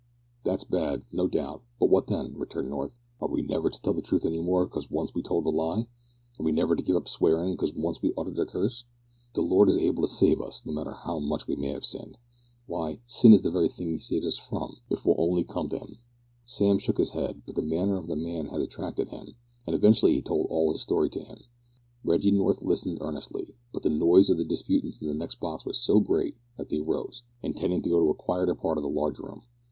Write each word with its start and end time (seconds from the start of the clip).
"That's 0.43 0.63
bad, 0.63 1.03
no 1.11 1.27
doubt; 1.27 1.61
but 1.79 1.89
what 1.91 2.07
then?" 2.07 2.33
returned 2.35 2.71
North; 2.71 2.95
"are 3.19 3.27
we 3.29 3.43
never 3.43 3.69
to 3.69 3.79
tell 3.83 3.93
the 3.93 4.01
truth 4.01 4.25
any 4.25 4.39
more 4.39 4.65
'cause 4.67 4.89
once 4.89 5.13
we 5.13 5.21
told 5.21 5.45
a 5.45 5.51
lie? 5.51 5.81
Are 6.39 6.43
we 6.43 6.51
never 6.51 6.75
to 6.75 6.81
give 6.81 6.95
up 6.95 7.07
swearin' 7.07 7.55
'cause 7.55 7.75
once 7.75 8.01
we 8.01 8.11
uttered 8.17 8.39
a 8.39 8.47
curse? 8.47 8.83
The 9.35 9.41
Lord 9.43 9.69
is 9.69 9.77
able 9.77 10.01
to 10.01 10.07
save 10.11 10.41
us, 10.41 10.63
no 10.65 10.73
matter 10.73 10.89
how 10.93 11.19
much 11.19 11.45
we 11.45 11.55
may 11.55 11.67
have 11.67 11.85
sinned. 11.85 12.17
Why, 12.65 12.99
sin 13.05 13.31
is 13.31 13.43
the 13.43 13.51
very 13.51 13.67
thing 13.67 13.89
He 13.91 13.99
saves 13.99 14.25
us 14.25 14.37
from 14.39 14.77
if 14.89 15.05
we'll 15.05 15.19
only 15.21 15.43
come 15.43 15.69
to 15.69 15.77
Him." 15.77 15.99
Sam 16.45 16.79
shook 16.79 16.97
his 16.97 17.11
head, 17.11 17.43
but 17.45 17.53
the 17.53 17.61
manner 17.61 17.97
of 17.97 18.07
the 18.07 18.15
man 18.15 18.47
had 18.47 18.61
attracted 18.61 19.09
him, 19.09 19.35
and 19.67 19.75
eventually 19.75 20.15
he 20.15 20.23
told 20.23 20.47
all 20.49 20.71
his 20.71 20.81
story 20.81 21.11
to 21.11 21.19
him. 21.23 21.41
Reggie 22.03 22.31
North 22.31 22.63
listened 22.63 22.97
earnestly, 23.01 23.55
but 23.71 23.83
the 23.83 23.89
noise 23.91 24.31
of 24.31 24.37
the 24.37 24.45
disputants 24.45 24.97
in 24.99 25.05
the 25.05 25.13
next 25.13 25.39
box 25.39 25.63
was 25.63 25.79
so 25.79 25.99
great 25.99 26.37
that 26.57 26.69
they 26.69 26.79
rose, 26.79 27.21
intending 27.43 27.83
to 27.83 27.89
go 27.91 27.99
to 27.99 28.09
a 28.09 28.15
quieter 28.15 28.55
part 28.55 28.79
of 28.79 28.81
the 28.81 28.89
large 28.89 29.19
room. 29.19 29.43